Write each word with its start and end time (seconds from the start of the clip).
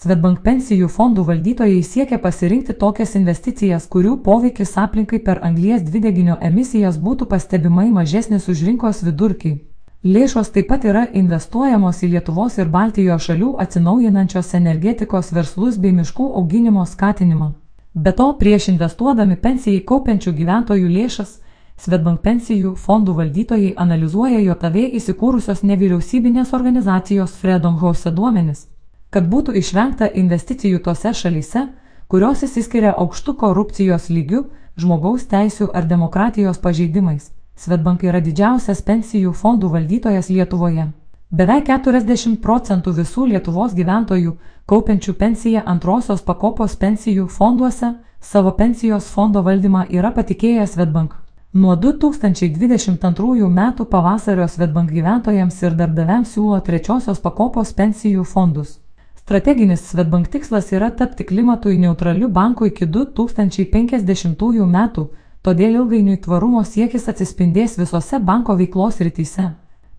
Svetbank 0.02 0.42
pensijų 0.42 0.90
fondų 0.90 1.28
valdytojai 1.30 1.86
siekia 1.86 2.18
pasirinkti 2.18 2.74
tokias 2.82 3.14
investicijas, 3.22 3.86
kurių 3.86 4.18
poveikis 4.26 4.74
aplinkai 4.88 5.22
per 5.22 5.46
anglies 5.46 5.86
dvideginio 5.86 6.42
emisijas 6.42 6.98
būtų 6.98 7.30
pastebimai 7.30 7.92
mažesnis 7.94 8.50
už 8.50 8.66
rinkos 8.72 9.06
vidurkį. 9.06 9.60
Lėšos 10.04 10.50
taip 10.50 10.74
pat 10.74 10.90
yra 10.90 11.06
investuojamos 11.14 12.02
į 12.02 12.16
Lietuvos 12.18 12.58
ir 12.58 12.74
Baltijos 12.74 13.30
šalių 13.30 13.54
atsinaujinančios 13.62 14.56
energetikos 14.58 15.30
verslus 15.30 15.78
bei 15.78 15.94
miškų 15.94 16.34
auginimo 16.42 16.90
skatinimą. 16.90 17.54
Be 17.94 18.12
to, 18.12 18.34
prieš 18.40 18.72
investuodami 18.74 19.36
pensijai 19.38 19.84
kaupiančių 19.86 20.32
gyventojų 20.34 20.90
lėšas, 20.90 21.40
Svetbank 21.84 22.22
pensijų 22.22 22.76
fondų 22.78 23.16
valdytojai 23.18 23.74
analizuoja 23.84 24.40
JOTV 24.40 24.84
įsikūrusios 25.00 25.64
nevyriausybinės 25.66 26.54
organizacijos 26.54 27.34
Freedom 27.42 27.80
House 27.82 28.12
duomenis, 28.14 28.68
kad 29.10 29.26
būtų 29.30 29.58
išvengta 29.58 30.08
investicijų 30.22 30.84
tose 30.86 31.14
šalyse, 31.18 31.66
kurios 32.08 32.46
įsiskiria 32.46 32.94
aukštų 32.94 33.36
korupcijos 33.42 34.10
lygių, 34.14 34.44
žmogaus 34.78 35.26
teisų 35.30 35.72
ar 35.74 35.90
demokratijos 35.90 36.62
pažeidimais. 36.62 37.32
Svetbank 37.58 38.06
yra 38.06 38.22
didžiausias 38.22 38.82
pensijų 38.82 39.34
fondų 39.34 39.74
valdytojas 39.74 40.30
Lietuvoje. 40.30 40.92
Beveik 41.34 41.66
40 41.66 42.36
procentų 42.44 42.92
visų 42.94 43.24
Lietuvos 43.32 43.72
gyventojų, 43.74 44.36
kaupiančių 44.70 45.14
pensiją 45.18 45.64
antrosios 45.72 46.20
pakopos 46.22 46.76
pensijų 46.78 47.24
fonduose, 47.26 47.88
savo 48.22 48.52
pensijos 48.60 49.08
fondo 49.10 49.42
valdymą 49.42 49.88
yra 49.90 50.12
patikėjęs 50.14 50.76
Svetbank. 50.76 51.16
Nuo 51.54 51.74
2022 51.74 53.48
m. 53.48 53.64
pavasario 53.96 54.46
Svetbank 54.46 54.94
gyventojams 54.94 55.58
ir 55.64 55.74
darbdaviams 55.80 56.36
siūlo 56.36 56.62
trečiosios 56.62 57.18
pakopos 57.26 57.74
pensijų 57.74 58.28
fondus. 58.36 58.78
Strateginis 59.26 59.88
Svetbank 59.90 60.30
tikslas 60.30 60.70
yra 60.70 60.92
tapti 60.94 61.26
klimatui 61.26 61.80
neutraliu 61.82 62.30
banku 62.30 62.70
iki 62.70 62.86
2050 62.86 64.38
m., 64.70 64.86
todėl 65.42 65.82
ilgainiui 65.82 66.22
tvarumo 66.22 66.62
siekis 66.62 67.10
atsispindės 67.10 67.82
visose 67.82 68.22
banko 68.22 68.54
veiklos 68.54 69.02
rytise 69.02 69.50